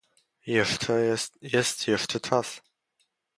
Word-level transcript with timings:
Jest 0.45 0.87
jeszcze 1.87 2.19
czas 2.19 2.61